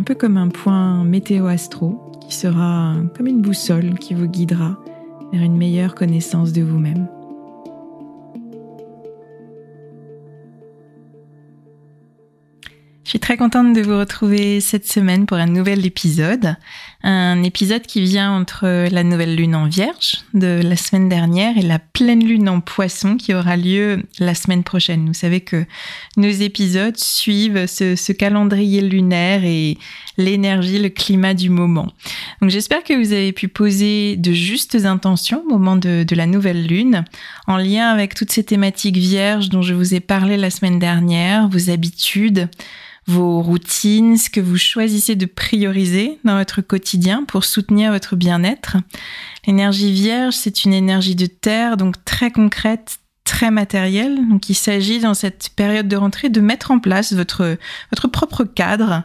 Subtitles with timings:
[0.00, 4.78] un peu comme un point météo-astro qui sera comme une boussole qui vous guidera
[5.30, 7.06] vers une meilleure connaissance de vous-même.
[13.10, 16.54] Je suis très contente de vous retrouver cette semaine pour un nouvel épisode.
[17.02, 21.62] Un épisode qui vient entre la nouvelle lune en vierge de la semaine dernière et
[21.62, 25.08] la pleine lune en poisson qui aura lieu la semaine prochaine.
[25.08, 25.64] Vous savez que
[26.16, 29.76] nos épisodes suivent ce, calendrier lunaire et
[30.16, 31.88] l'énergie, le climat du moment.
[32.40, 36.26] Donc j'espère que vous avez pu poser de justes intentions au moment de, de la
[36.26, 37.04] nouvelle lune
[37.48, 41.48] en lien avec toutes ces thématiques vierges dont je vous ai parlé la semaine dernière,
[41.48, 42.48] vos habitudes,
[43.10, 48.76] vos routines, ce que vous choisissez de prioriser dans votre quotidien pour soutenir votre bien-être.
[49.46, 54.28] L'énergie vierge, c'est une énergie de terre, donc très concrète, très matérielle.
[54.28, 57.58] Donc il s'agit dans cette période de rentrée de mettre en place votre,
[57.90, 59.02] votre propre cadre,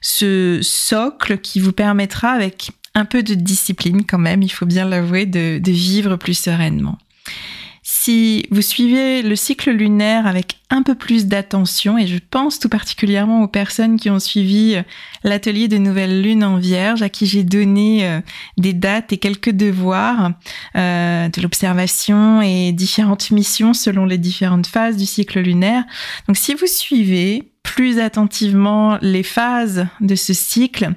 [0.00, 4.84] ce socle qui vous permettra avec un peu de discipline quand même, il faut bien
[4.84, 6.98] l'avouer, de, de vivre plus sereinement.
[8.04, 12.68] Si vous suivez le cycle lunaire avec un peu plus d'attention, et je pense tout
[12.68, 14.82] particulièrement aux personnes qui ont suivi euh,
[15.22, 18.20] l'atelier de nouvelle lune en vierge, à qui j'ai donné euh,
[18.58, 20.32] des dates et quelques devoirs,
[20.76, 25.84] euh, de l'observation et différentes missions selon les différentes phases du cycle lunaire.
[26.28, 30.90] Donc si vous suivez plus attentivement les phases de ce cycle,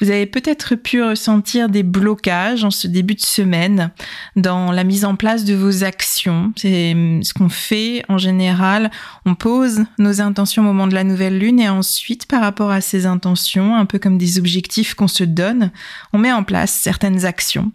[0.00, 3.92] vous avez peut-être pu ressentir des blocages en ce début de semaine
[4.34, 6.52] dans la mise en place de vos actions.
[6.56, 8.90] C'est hum, ce qu'on fait en général.
[9.26, 12.80] On pose nos intentions au moment de la nouvelle lune et ensuite, par rapport à
[12.80, 15.70] ces intentions, un peu comme des objectifs qu'on se donne,
[16.12, 17.70] on met en place certaines actions.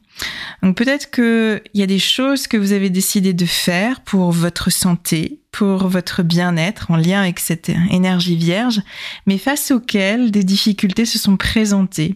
[0.64, 4.70] Donc peut-être qu'il y a des choses que vous avez décidé de faire pour votre
[4.70, 8.82] santé, pour votre bien-être en lien avec cette énergie vierge,
[9.26, 12.16] mais face auxquelles des difficultés se sont présentées.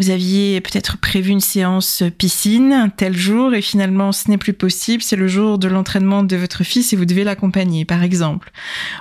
[0.00, 5.02] Vous aviez peut-être prévu une séance piscine tel jour et finalement ce n'est plus possible,
[5.02, 8.50] c'est le jour de l'entraînement de votre fils et vous devez l'accompagner par exemple.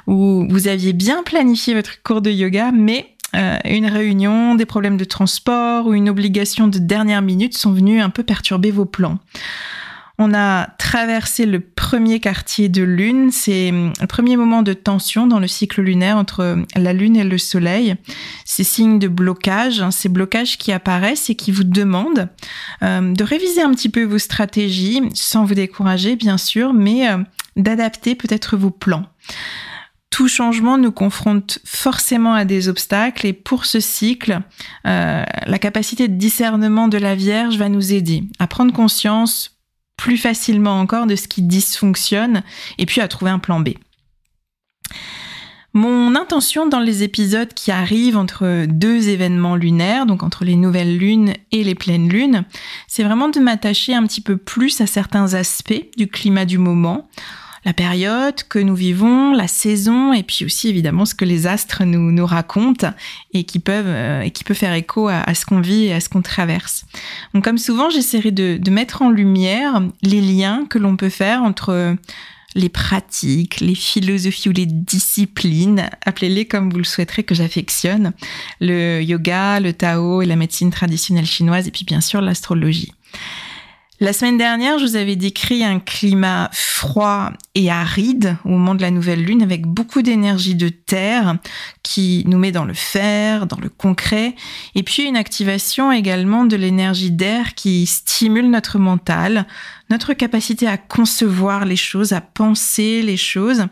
[0.07, 4.97] Ou vous aviez bien planifié votre cours de yoga mais euh, une réunion, des problèmes
[4.97, 9.19] de transport ou une obligation de dernière minute sont venus un peu perturber vos plans.
[10.21, 15.27] On a traversé le premier quartier de lune, c'est hum, le premier moment de tension
[15.27, 17.95] dans le cycle lunaire entre la lune et le soleil.
[18.43, 22.27] Ces signes de blocage, hein, ces blocages qui apparaissent et qui vous demandent
[22.83, 27.07] euh, de réviser un petit peu vos stratégies, sans vous décourager bien sûr, mais
[27.55, 29.05] d'adapter peut-être vos plans
[30.19, 34.41] tout changement nous confronte forcément à des obstacles et pour ce cycle,
[34.85, 39.57] euh, la capacité de discernement de la Vierge va nous aider à prendre conscience
[39.95, 42.43] plus facilement encore de ce qui dysfonctionne
[42.77, 43.69] et puis à trouver un plan B.
[45.71, 50.97] Mon intention dans les épisodes qui arrivent entre deux événements lunaires, donc entre les nouvelles
[50.97, 52.43] lunes et les pleines lunes,
[52.89, 57.07] c'est vraiment de m'attacher un petit peu plus à certains aspects du climat du moment,
[57.65, 61.83] la période que nous vivons, la saison, et puis aussi évidemment ce que les astres
[61.83, 62.93] nous, racontent
[63.33, 65.99] et qui peuvent euh, et qui peut faire écho à, ce qu'on vit et à
[65.99, 66.85] ce qu'on traverse.
[67.33, 71.97] Donc comme souvent, j'essaierai de mettre en lumière les liens que l'on peut faire entre
[72.55, 78.13] les pratiques, les philosophies ou les disciplines, appelez-les comme vous le souhaiterez que j'affectionne,
[78.59, 82.91] le yoga, le Tao et la médecine traditionnelle chinoise et puis bien sûr l'astrologie.
[84.01, 88.81] La semaine dernière, je vous avais décrit un climat froid et aride au moment de
[88.81, 91.35] la nouvelle lune avec beaucoup d'énergie de terre
[91.83, 94.35] qui nous met dans le fer, dans le concret,
[94.73, 99.45] et puis une activation également de l'énergie d'air qui stimule notre mental,
[99.89, 103.65] notre capacité à concevoir les choses, à penser les choses,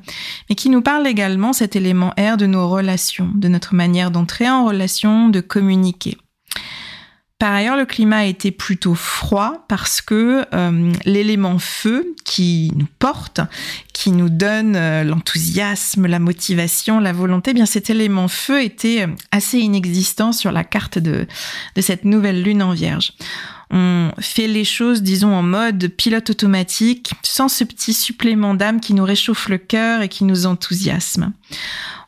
[0.49, 4.49] mais qui nous parle également cet élément air de nos relations, de notre manière d'entrer
[4.49, 6.17] en relation, de communiquer.
[7.39, 12.87] Par ailleurs, le climat a été plutôt froid parce que euh, l'élément feu qui nous
[12.97, 13.41] porte,
[13.93, 19.03] qui nous donne euh, l'enthousiasme, la motivation, la volonté, eh bien cet élément feu était
[19.03, 21.27] euh, assez inexistant sur la carte de,
[21.75, 23.13] de cette nouvelle lune en vierge.
[23.69, 28.93] On fait les choses, disons, en mode pilote automatique, sans ce petit supplément d'âme qui
[28.93, 31.33] nous réchauffe le cœur et qui nous enthousiasme.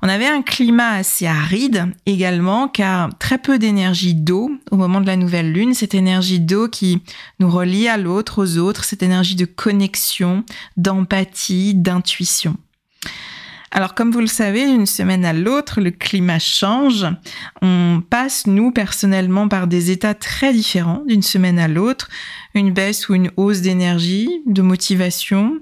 [0.01, 5.07] On avait un climat assez aride également, car très peu d'énergie d'eau au moment de
[5.07, 7.01] la nouvelle lune, cette énergie d'eau qui
[7.39, 10.45] nous relie à l'autre, aux autres, cette énergie de connexion,
[10.77, 12.55] d'empathie, d'intuition.
[13.71, 17.05] Alors comme vous le savez, d'une semaine à l'autre, le climat change.
[17.61, 22.09] On passe, nous, personnellement, par des états très différents d'une semaine à l'autre.
[22.55, 25.59] Une baisse ou une hausse d'énergie, de motivation,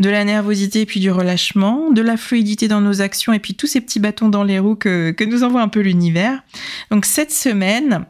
[0.00, 3.66] de la nervosité puis du relâchement, de la fluidité dans nos actions et puis tous
[3.66, 6.42] ces petits bâtons dans les roues que, que nous envoie un peu l'univers.
[6.90, 8.06] Donc cette semaine,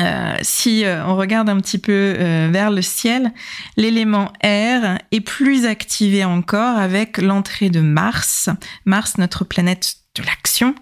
[0.00, 3.32] euh, si euh, on regarde un petit peu euh, vers le ciel,
[3.76, 8.48] l'élément air est plus activé encore avec l'entrée de Mars,
[8.86, 10.74] Mars notre planète de l'action,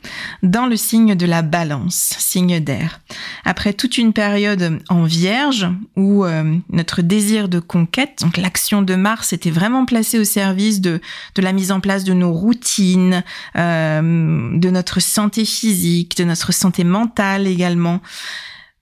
[0.42, 3.00] dans le signe de la balance, signe d'air.
[3.44, 6.24] Après toute une période en vierge où
[6.68, 11.00] notre désir de conquête, donc l'action de Mars était vraiment placée au service de,
[11.34, 13.24] de la mise en place de nos routines,
[13.54, 18.00] de notre santé physique, de notre santé mentale également.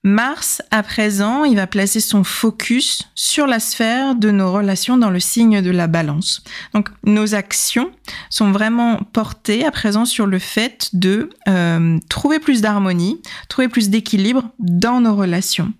[0.03, 5.11] Mars, à présent, il va placer son focus sur la sphère de nos relations dans
[5.11, 6.43] le signe de la balance.
[6.73, 7.91] Donc nos actions
[8.31, 13.89] sont vraiment portées à présent sur le fait de euh, trouver plus d'harmonie, trouver plus
[13.89, 15.71] d'équilibre dans nos relations.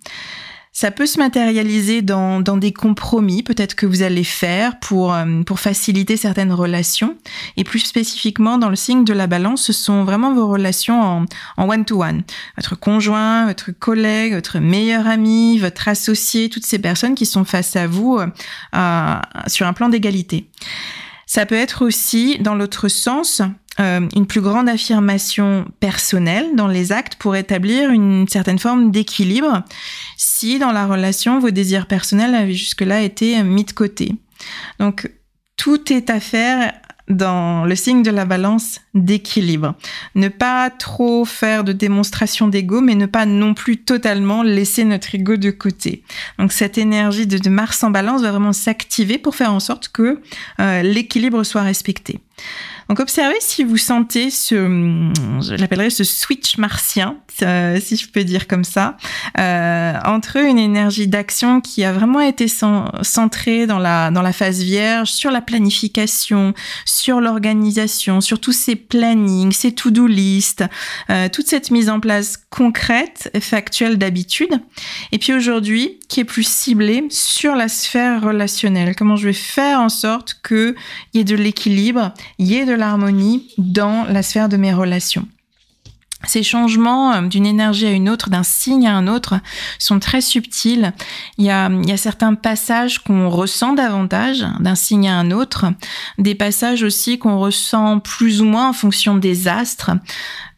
[0.73, 5.43] Ça peut se matérialiser dans, dans des compromis, peut-être que vous allez faire pour, euh,
[5.43, 7.17] pour faciliter certaines relations.
[7.57, 11.25] Et plus spécifiquement, dans le signe de la balance, ce sont vraiment vos relations
[11.57, 12.23] en, one-to-one.
[12.55, 17.75] Votre conjoint, votre collègue, votre meilleur ami, votre associé, toutes ces personnes qui sont face
[17.75, 20.47] à vous euh, sur un plan d'égalité.
[21.25, 23.41] Ça peut être aussi, dans l'autre sens,
[23.79, 29.63] euh, une plus grande affirmation personnelle dans les actes pour établir une certaine forme d'équilibre
[30.17, 34.15] si dans la relation vos désirs personnels avaient jusque-là été mis de côté.
[34.79, 35.09] Donc
[35.55, 36.73] tout est à faire
[37.07, 39.75] dans le signe de la balance d'équilibre.
[40.15, 45.13] Ne pas trop faire de démonstration d'ego, mais ne pas non plus totalement laisser notre
[45.15, 46.03] ego de côté.
[46.39, 50.21] Donc cette énergie de, Mars en balance va vraiment s'activer pour faire en sorte que
[50.59, 52.19] euh, l'équilibre soit respecté.
[52.91, 54.53] Donc observez si vous sentez ce,
[55.39, 58.97] je l'appellerais ce switch martien, euh, si je peux dire comme ça,
[59.39, 64.61] euh, entre une énergie d'action qui a vraiment été centrée dans la, dans la phase
[64.61, 70.65] vierge, sur la planification, sur l'organisation, sur tous ces plannings, ces to-do list,
[71.09, 74.59] euh, toute cette mise en place concrète factuelle d'habitude.
[75.13, 78.97] Et puis aujourd'hui, qui est plus ciblée sur la sphère relationnelle.
[78.97, 80.75] Comment je vais faire en sorte qu'il
[81.13, 85.27] y ait de l'équilibre, il y ait de l'harmonie dans la sphère de mes relations.
[86.27, 89.35] Ces changements euh, d'une énergie à une autre, d'un signe à un autre,
[89.79, 90.93] sont très subtils.
[91.37, 95.31] Il y a, il y a certains passages qu'on ressent davantage d'un signe à un
[95.31, 95.65] autre,
[96.17, 99.91] des passages aussi qu'on ressent plus ou moins en fonction des astres.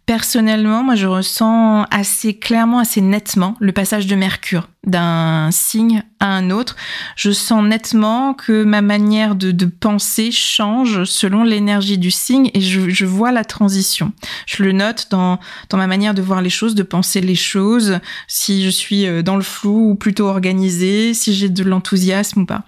[0.06, 6.28] Personnellement, moi, je ressens assez clairement, assez nettement le passage de Mercure d'un signe à
[6.28, 6.76] un autre.
[7.16, 13.06] Je sens nettement que ma manière de, penser change selon l'énergie du signe et je,
[13.06, 14.12] vois la transition.
[14.46, 18.00] Je le note dans, dans ma manière de voir les choses, de penser les choses,
[18.28, 22.46] si je suis euh, dans le flou ou plutôt organisée, si j'ai de l'enthousiasme ou
[22.46, 22.64] pas.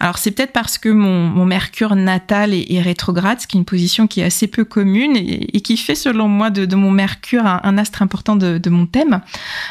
[0.00, 3.66] Alors c'est peut-être parce que mon, mon Mercure natal est, rétrograde, ce qui est une
[3.66, 7.44] position qui est assez peu commune et, qui fait selon moi de, de mon Mercure
[7.44, 9.20] un, astre important de, mon thème.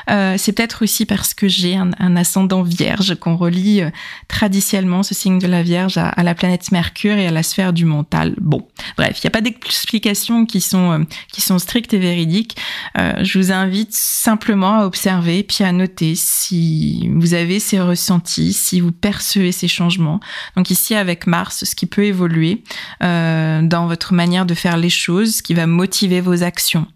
[0.09, 3.89] Euh, c'est peut-être aussi parce que j'ai un, ascendant vierge, qu'on relie euh,
[4.27, 7.85] traditionnellement ce signe de la Vierge à, la planète Mercure et à la sphère du
[7.85, 8.35] mental.
[8.39, 12.57] Bon, bref, il n'y a pas d'explications qui sont euh, qui sont strictes et véridiques.
[12.97, 18.53] Euh, je vous invite simplement à observer puis à noter si vous avez ces ressentis,
[18.53, 20.19] si vous percevez ces changements.
[20.55, 22.63] Donc ici avec Mars, ce qui peut évoluer
[23.01, 26.87] dans votre manière de faire les choses, ce qui va motiver vos actions.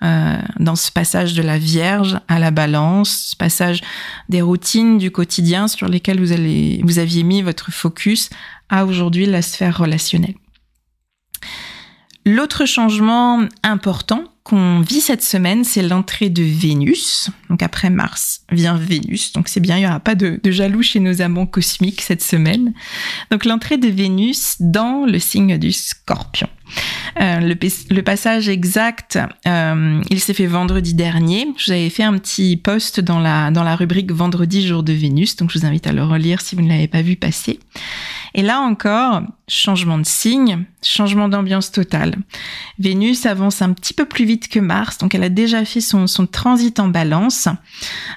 [0.00, 3.80] dans ce passage de la Vierge à la Balance, ce passage
[4.28, 8.30] des routines du quotidien sur lesquelles vous, allez, vous aviez mis votre focus
[8.68, 10.34] à aujourd'hui la sphère relationnelle.
[12.24, 17.30] L'autre changement important qu'on vit cette semaine, c'est l'entrée de Vénus.
[17.48, 19.32] Donc après Mars vient Vénus.
[19.32, 22.74] Donc c'est bien, il n'y aura pas de, jaloux chez nos amants cosmiques cette semaine.
[23.30, 26.50] Donc l'entrée de Vénus dans le signe du scorpion.
[27.18, 31.48] Euh, le, passage exact, euh, il s'est fait vendredi dernier.
[31.56, 35.50] J'avais fait un petit post dans la, dans la rubrique Vendredi jour de Vénus, donc
[35.50, 37.58] je vous invite à le relire si vous ne l'avez pas vu passer.
[38.34, 42.16] Et là encore, changement de signe, changement d'ambiance totale.
[42.78, 46.06] Vénus avance un petit peu plus vite que Mars, donc elle a déjà fait son,
[46.26, 47.48] transit en balance,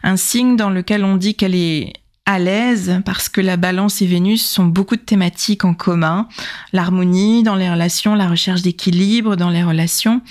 [0.04, 1.94] un signe dans lequel on dit qu'elle est
[2.26, 6.28] à l'aise parce que la balance et Vénus sont beaucoup de thématiques en commun.
[6.74, 10.22] L'harmonie dans les relations, la recherche d'équilibre dans les relations.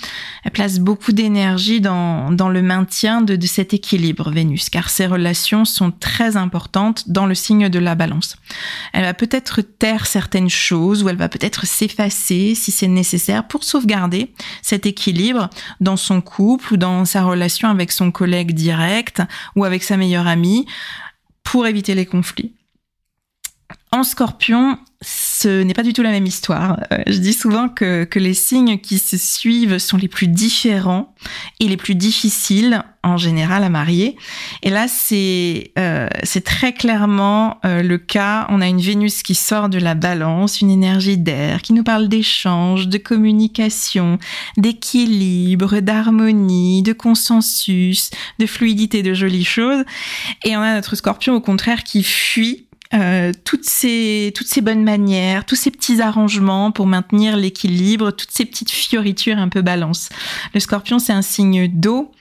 [0.43, 5.07] Elle place beaucoup d'énergie dans, dans le maintien de, de cet équilibre, Vénus, car ces
[5.07, 8.35] relations sont très importantes dans le signe de la balance.
[8.91, 13.63] Elle va peut-être taire certaines choses ou elle va peut-être s'effacer si c'est nécessaire pour
[13.63, 15.49] sauvegarder cet équilibre
[15.79, 19.21] dans son couple ou dans sa relation avec son collègue direct
[19.55, 20.65] ou avec sa meilleure amie
[21.45, 22.54] pour éviter les conflits.
[23.91, 26.79] En scorpion, ce n'est pas du tout la même histoire.
[26.91, 31.13] Euh, je dis souvent que, que, les signes qui se suivent sont les plus différents
[31.59, 34.17] et les plus difficiles en général à marier.
[34.63, 36.09] Et là, c'est euh,
[36.43, 38.47] très clairement euh, le cas.
[38.49, 42.07] On a une Vénus qui sort de la balance, une énergie d'air qui nous parle
[42.07, 44.17] d'échange, de communication,
[44.57, 49.85] d'équilibre, d'harmonie, de consensus, de fluidité, de jolies choses.
[50.43, 54.83] Et on a notre scorpion au contraire qui fuit euh, toutes ces toutes ces bonnes
[54.83, 60.09] manières, tous ces petits arrangements pour maintenir l'équilibre, toutes ces petites fioritures un peu balance.
[60.53, 62.11] Le Scorpion, c'est un signe d'eau.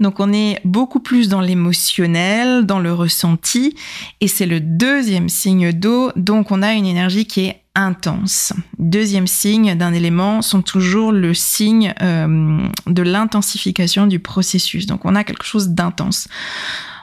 [0.00, 3.76] Donc on est beaucoup plus dans l'émotionnel, dans le ressenti,
[4.20, 8.52] et c'est le deuxième signe d'eau, donc on a une énergie qui est intense.
[8.78, 14.86] Deuxième signe d'un élément sont toujours le signe euh, de l'intensification du processus.
[14.86, 16.28] Donc on a quelque chose d'intense.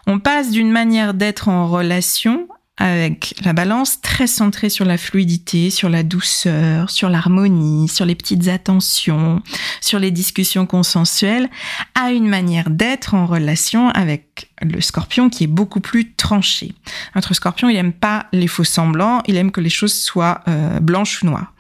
[0.06, 2.48] On passe d'une manière d'être en relation
[2.80, 8.16] avec la balance très centrée sur la fluidité, sur la douceur, sur l'harmonie, sur les
[8.16, 9.42] petites attentions,
[9.82, 11.50] sur les discussions consensuelles,
[11.94, 16.74] à une manière d'être en relation avec le scorpion qui est beaucoup plus tranché.
[17.16, 20.80] Notre scorpion, il aime pas les faux semblants, il aime que les choses soient euh,
[20.80, 21.54] blanches ou noires.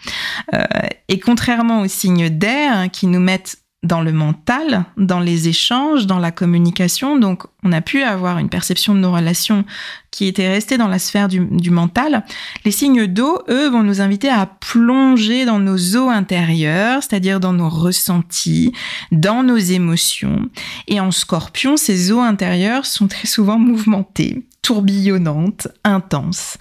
[0.53, 0.65] Euh,
[1.07, 6.05] et contrairement aux signes d'air hein, qui nous mettent dans le mental, dans les échanges,
[6.05, 7.17] dans la communication.
[7.17, 9.63] Donc, on a pu avoir une perception de nos relations
[10.11, 12.25] qui était restée dans la sphère du, mental.
[12.65, 17.53] Les signes d'eau, eux, vont nous inviter à plonger dans nos eaux intérieures, c'est-à-dire dans
[17.53, 18.73] nos ressentis,
[19.13, 20.49] dans nos émotions.
[20.87, 26.57] Et en scorpion, ces eaux intérieures sont très souvent mouvementées, tourbillonnantes, intenses.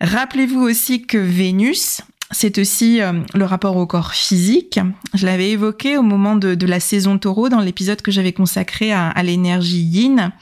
[0.00, 4.78] Rappelez-vous aussi que Vénus, c'est aussi euh, le rapport au corps physique.
[5.14, 9.22] Je l'avais évoqué au moment de, la saison taureau dans l'épisode que j'avais consacré à,
[9.22, 10.32] l'énergie yin.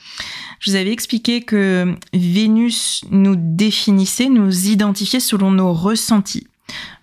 [0.60, 6.46] Je vous avais expliqué que Vénus nous définissait, nous identifiait selon nos ressentis.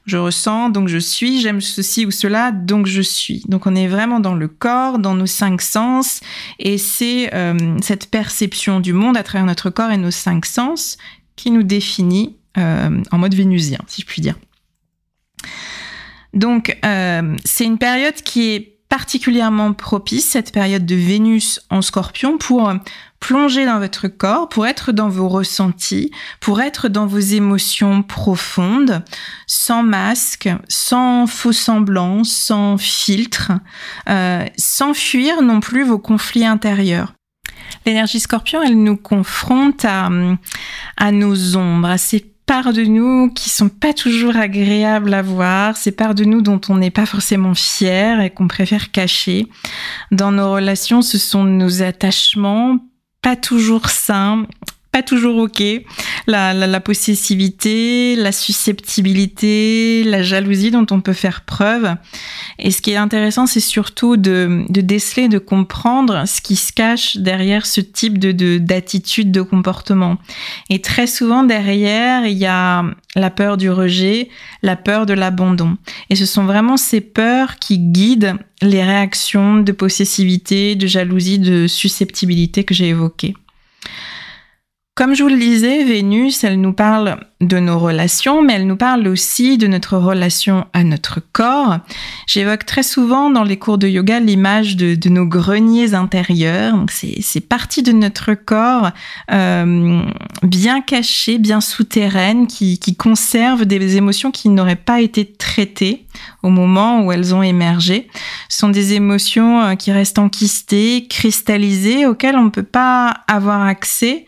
[0.06, 3.42] Je ressens, donc je suis, j'aime ceci ou cela, donc je suis.
[3.48, 6.20] Donc on est vraiment dans le corps, dans nos cinq sens,
[6.60, 10.98] et c'est euh, cette perception du monde à travers notre corps et nos cinq sens
[11.36, 14.36] qui nous définit euh, en mode vénusien, si je puis dire.
[16.34, 22.38] Donc, euh, c'est une période qui est particulièrement propice, cette période de Vénus en scorpion,
[22.38, 22.72] pour
[23.20, 29.04] plonger dans votre corps, pour être dans vos ressentis, pour être dans vos émotions profondes,
[29.48, 33.54] sans masque, sans faux semblants, sans filtre,
[34.08, 37.14] euh, sans fuir non plus vos conflits intérieurs.
[37.86, 40.10] L'énergie scorpion, elle nous confronte à,
[40.98, 45.78] à nos ombres, à ces parts de nous qui sont pas toujours agréables à voir,
[45.78, 49.48] ces parts de nous dont on n'est pas forcément fier et qu'on préfère cacher.
[50.12, 52.80] Dans nos relations, ce sont nos attachements
[53.22, 54.46] pas toujours sains
[54.96, 55.62] pas toujours ok.
[56.28, 61.96] La, possessivité, la susceptibilité, la jalousie dont on peut faire preuve.
[62.60, 67.18] Et ce qui est intéressant, c'est surtout de, déceler, de comprendre ce qui se cache
[67.18, 70.18] derrière ce type de d'attitude, de, de comportement.
[70.70, 72.84] Et très souvent derrière, il y a
[73.16, 74.30] la peur du rejet,
[74.62, 75.78] la peur de l'abandon.
[76.10, 81.68] Et ce sont vraiment ces peurs qui guident les réactions de possessivité, de jalousie, de
[81.68, 83.36] susceptibilité que j'ai évoquées.
[84.96, 88.78] Comme je vous le disais, Vénus, elle nous parle de nos relations, mais elle nous
[88.78, 91.80] parle aussi de notre relation à notre corps.
[92.28, 96.76] J'évoque très souvent dans les cours de yoga l'image de, nos greniers intérieurs.
[96.90, 98.92] C'est partie de notre corps
[99.32, 100.02] euh,
[100.44, 106.06] bien cachées, bien souterraines, qui, qui conservent des émotions qui n'auraient pas été traitées
[106.44, 108.08] au moment où elles ont émergé.
[108.50, 113.62] Ce sont des émotions euh, qui restent enquistées, cristallisées, auxquelles on ne peut pas avoir
[113.64, 114.26] accès,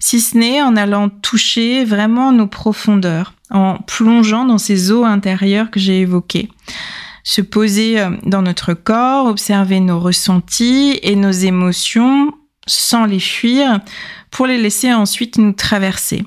[0.00, 5.70] si ce n'est en allant toucher vraiment nos profondeurs, en plongeant dans ces eaux intérieures
[5.70, 6.50] que j'ai évoquées.
[7.24, 12.32] Se poser euh, dans notre corps, observer nos ressentis et nos émotions
[12.66, 13.80] sans les fuir
[14.30, 16.24] pour les laisser ensuite nous traverser.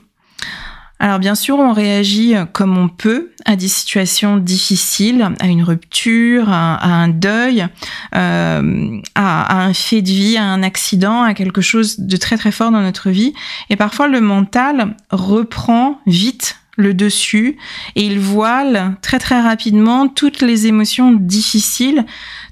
[1.03, 6.47] Alors bien sûr, on réagit comme on peut à des situations difficiles, à une rupture,
[6.47, 7.67] à, un deuil,
[8.15, 12.53] euh, à, un fait de vie, à un accident, à quelque chose de très très
[12.53, 13.33] fort dans notre vie.
[13.69, 17.57] Et parfois, le mental reprend vite le dessus
[17.97, 22.05] et il voile très très rapidement toutes les émotions difficiles,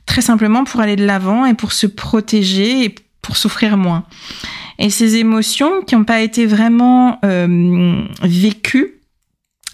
[0.06, 4.04] très simplement pour aller de l'avant et pour se protéger et pour souffrir moins.
[4.82, 9.00] Et ces émotions qui n'ont pas été vraiment euh, vécues,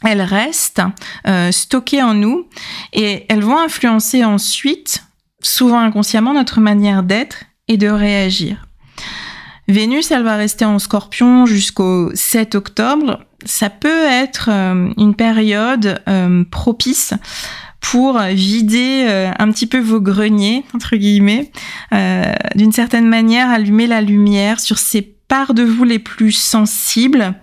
[0.03, 0.81] elles restent
[1.25, 2.45] euh, stockées en nous
[2.91, 5.05] et elles vont influencer ensuite,
[5.41, 8.67] souvent inconsciemment, notre manière d'être et de réagir.
[9.69, 13.23] Vénus, elle va rester en scorpion jusqu'au 7 octobre.
[13.45, 16.03] Ça peut être euh, une période
[16.51, 17.13] propice
[17.81, 21.51] pour vider euh, un petit peu vos greniers, entre guillemets,
[21.93, 27.33] euh, d'une certaine manière, allumer la lumière sur ces parts de vous les plus sensibles,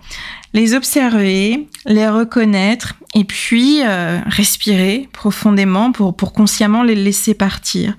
[0.53, 7.95] les observer, les reconnaître et puis euh, respirer profondément pour, pour consciemment les laisser partir,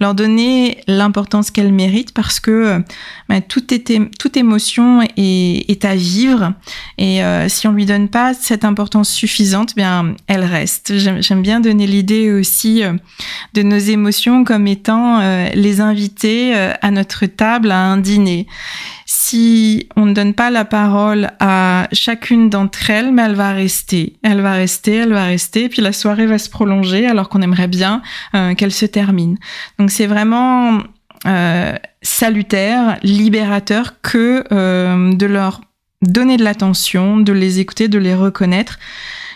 [0.00, 2.82] leur donner l'importance qu'elles méritent parce que
[3.30, 3.72] bah, toute,
[4.18, 6.52] toute émotion est, est, à vivre
[6.98, 10.92] et euh, si on lui donne pas cette importance suffisante, bien elle reste.
[10.98, 12.82] J'aime bien donner l'idée aussi
[13.54, 15.20] de nos émotions comme étant
[15.54, 18.46] les invités à notre table à un dîner
[19.12, 24.16] si on ne donne pas la parole à chacune d'entre elles, mais elle va rester,
[24.22, 27.66] elle va rester, elle va rester, puis la soirée va se prolonger alors qu'on aimerait
[27.66, 28.02] bien
[28.36, 29.36] euh, qu'elle se termine.
[29.80, 30.78] Donc c'est vraiment
[31.26, 35.60] euh, salutaire, libérateur que euh, de leur
[36.02, 38.78] donner de l'attention, de les écouter, de les reconnaître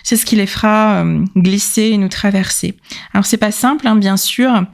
[0.05, 2.75] c'est ce qui les fera euh, glisser et nous traverser.
[3.15, 4.65] Alors c'est pas simple, hein, bien sûr.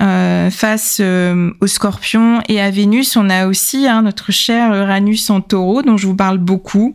[0.00, 5.30] Euh, face euh, au Scorpion et à Vénus, on a aussi hein, notre cher Uranus
[5.30, 6.94] en Taureau, dont je vous parle beaucoup.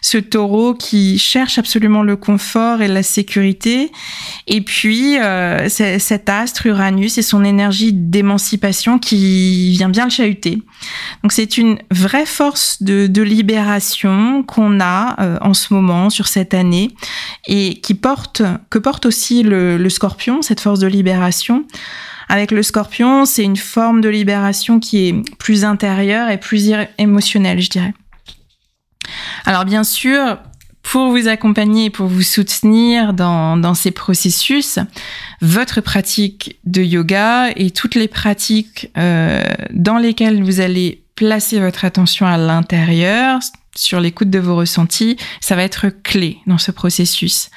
[0.00, 3.92] Ce Taureau qui cherche absolument le confort et la sécurité.
[4.46, 5.16] Et puis
[5.68, 10.62] cet astre Uranus et son énergie d'émancipation qui vient bien le chahuter.
[11.22, 16.54] Donc c'est une vraie force de, de libération qu'on a en ce moment sur cette
[16.54, 16.94] année
[17.46, 21.64] et qui que porte aussi le, scorpion, cette force de libération.
[22.28, 27.60] Avec le scorpion, c'est une forme de libération qui est plus intérieure et plus émotionnelle,
[27.60, 27.94] je dirais.
[29.44, 30.38] Alors bien sûr,
[30.82, 34.78] pour vous accompagner et pour vous soutenir dans, dans, ces processus,
[35.40, 41.84] votre pratique de yoga et toutes les pratiques euh, dans lesquelles vous allez placer votre
[41.84, 43.40] attention à l'intérieur,
[43.76, 47.50] sur l'écoute de vos ressentis, ça va être clé dans ce processus.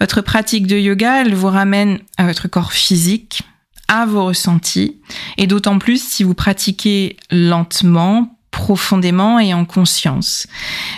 [0.00, 3.42] Votre pratique de yoga, elle vous ramène à votre corps physique,
[3.88, 5.00] à vos ressentis,
[5.36, 10.46] et d'autant plus si vous pratiquez lentement, profondément et en conscience.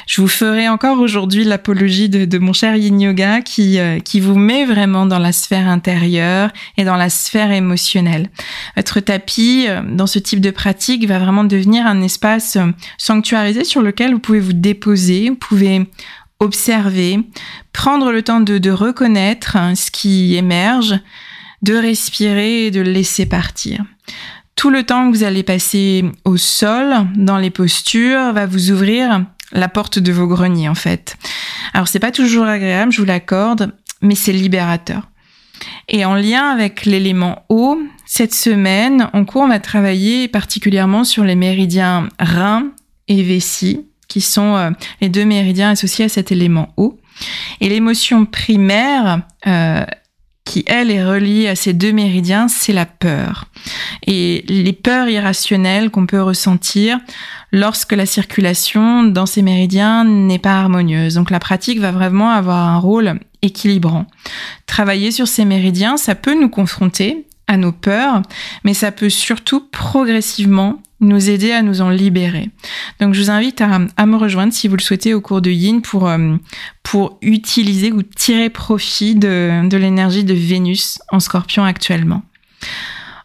[0.06, 4.36] Je vous ferai encore aujourd'hui l'apologie de, mon cher Yin Yoga qui, euh, qui vous
[4.38, 8.28] met vraiment dans la sphère intérieure et dans la sphère émotionnelle.
[8.76, 12.66] Votre tapis, euh, dans ce type de pratique, va vraiment devenir un espace euh,
[12.98, 15.88] sanctuarisé sur lequel vous pouvez vous déposer, vous pouvez
[16.40, 17.20] observer,
[17.72, 20.94] prendre le temps de, reconnaître hein, ce qui émerge,
[21.62, 23.82] de respirer et de laisser partir
[24.56, 29.24] Tout le temps que vous allez passer au sol, dans les postures, va vous ouvrir
[29.52, 31.16] la porte de vos greniers en fait.
[31.74, 35.08] Alors c'est pas toujours agréable, je vous l'accorde, mais c'est libérateur.
[35.88, 41.24] Et en lien avec l'élément eau, cette semaine, en cours, on va travailler particulièrement sur
[41.24, 42.68] les méridiens rein
[43.08, 46.98] et vessie, qui sont euh, les deux méridiens associés à cet élément eau.
[47.60, 49.84] Et l'émotion primaire, euh,
[50.46, 53.46] qui elle est reliée à ces deux méridiens, c'est la peur.
[54.06, 56.98] Et les peurs irrationnelles qu'on peut ressentir
[57.52, 61.14] lorsque la circulation dans ces méridiens n'est pas harmonieuse.
[61.14, 64.06] Donc la pratique va vraiment avoir un rôle équilibrant.
[64.66, 68.22] Travailler sur ces méridiens, ça peut nous confronter à nos peurs,
[68.64, 72.50] mais ça peut surtout progressivement nous aider à nous en libérer.
[73.00, 75.82] Donc je vous invite à, me rejoindre si vous le souhaitez au cours de Yin
[75.82, 76.36] pour, euh,
[76.82, 82.22] pour utiliser ou tirer profit de, l'énergie de Vénus en scorpion actuellement.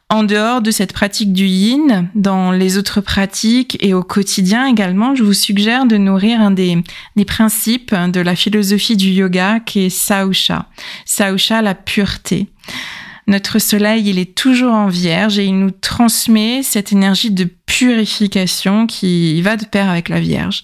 [0.10, 5.16] En dehors de cette pratique du yin, dans les autres pratiques et au quotidien également,
[5.16, 6.84] je vous suggère de nourrir un des,
[7.16, 10.66] des principes de la philosophie du yoga qui est Sausha.
[11.06, 12.50] Sausha, la pureté.
[13.32, 18.88] Notre soleil, il est toujours en vierge et il nous transmet cette énergie de purification
[18.88, 20.64] qui va de pair avec la vierge.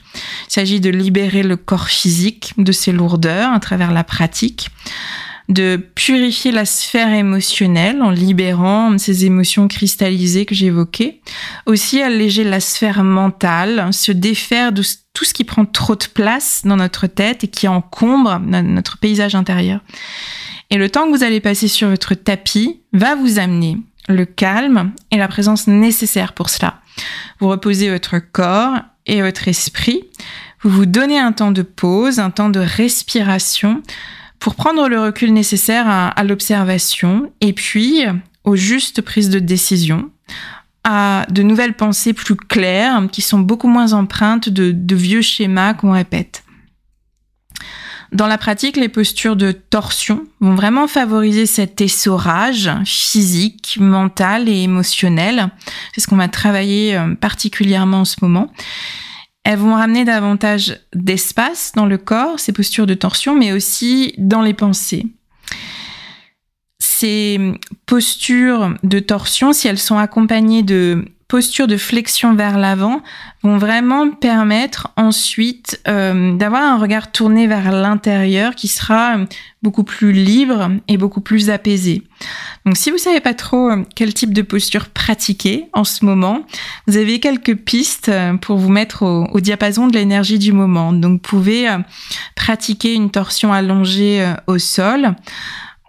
[0.50, 4.68] Il s'agit de libérer le corps physique de ses lourdeurs à travers la pratique
[5.50, 11.22] de purifier la sphère émotionnelle en libérant ces émotions cristallisées que j'évoquais.
[11.66, 14.84] Aussi alléger la sphère mentale, se défaire de
[15.14, 19.36] tout ce qui prend trop de place dans notre tête et qui encombre notre paysage
[19.36, 19.80] intérieur.
[20.70, 23.78] Et le temps que vous allez passer sur votre tapis va vous amener
[24.10, 26.82] le calme et la présence nécessaire pour cela.
[27.40, 30.04] Vous reposez votre corps et votre esprit.
[30.62, 33.82] Vous vous donnez un temps de pause, un temps de respiration
[34.40, 38.04] pour prendre le recul nécessaire à, l'observation et puis
[38.44, 40.10] aux justes prises de décision,
[40.84, 45.74] à de nouvelles pensées plus claires qui sont beaucoup moins empreintes de, de vieux schémas
[45.74, 46.44] qu'on répète.
[48.14, 54.64] Dans la pratique, les postures de torsion vont vraiment favoriser cet essorage physique, mental et
[54.64, 55.50] émotionnel.
[55.94, 58.52] C'est ce qu'on va travailler euh, particulièrement en ce moment.
[59.48, 64.42] Elles vont ramener davantage d'espace dans le corps, ces postures de torsion, mais aussi dans
[64.42, 65.06] les pensées.
[66.80, 67.54] Ces
[67.86, 73.02] postures de torsion, si elles sont accompagnées de postures de flexion vers l'avant
[73.44, 79.18] vont vraiment permettre ensuite euh, d'avoir un regard tourné vers l'intérieur qui sera
[79.62, 82.04] beaucoup plus libre et beaucoup plus apaisé.
[82.66, 86.46] Donc si vous savez pas trop euh, quel type de posture pratiquer en ce moment,
[86.88, 90.94] vous avez quelques pistes euh, pour vous mettre au diapason de l'énergie du moment.
[90.94, 91.68] Donc vous pouvez
[92.36, 95.16] pratiquer une torsion allongée au sol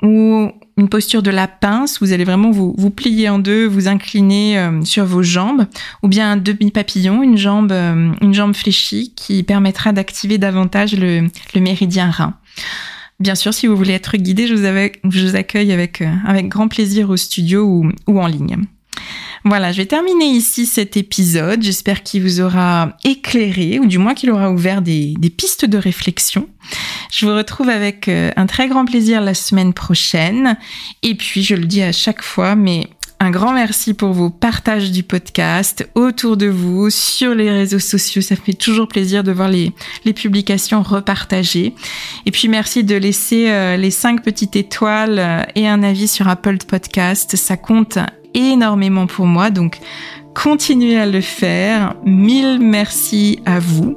[0.03, 3.89] ou une posture de la pince, vous allez vraiment vous, vous plier en deux, vous
[3.89, 5.67] incliner euh, sur vos jambes,
[6.03, 11.27] ou bien un demi-papillon, une jambe, euh, une jambe fléchie qui permettra d'activer davantage le,
[11.55, 12.35] le, méridien rein.
[13.19, 16.49] Bien sûr, si vous voulez être guidé, je vous, je vous accueille avec, euh, avec
[16.49, 18.57] grand plaisir au studio ou, ou en ligne.
[19.49, 21.63] Voilà, je vais terminer ici cet épisode.
[21.63, 26.51] J'espère qu'il vous aura éclairé, ou du moins qu'il aura ouvert des, pistes de réflexion.
[27.11, 30.59] Je vous retrouve avec euh, un très grand plaisir la semaine prochaine.
[31.03, 32.89] Et puis, je le dis à chaque fois, mais
[33.21, 38.21] un grand merci pour vos partages du podcast autour de vous, sur les réseaux sociaux.
[38.21, 39.73] Ça fait toujours plaisir de voir les,
[40.13, 41.75] publications repartagées.
[42.27, 46.59] Et puis merci de laisser euh, les cinq petites étoiles et un avis sur Apple
[46.59, 47.35] Podcast.
[47.35, 47.99] Ça compte
[48.35, 49.79] énormément pour moi, donc
[50.35, 51.95] continuez à le faire.
[52.05, 53.97] Mille merci à vous.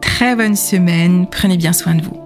[0.00, 2.23] Très bonne semaine, prenez bien soin de vous.